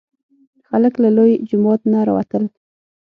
[0.69, 2.43] خلک له لوی جومات نه راوتل.